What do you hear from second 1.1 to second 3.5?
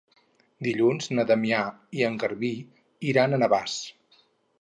na Damià i en Garbí iran a